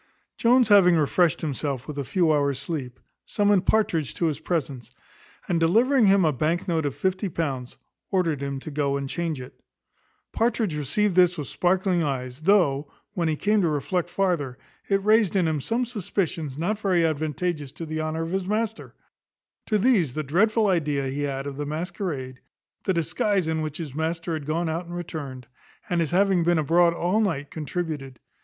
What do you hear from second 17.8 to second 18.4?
the honour of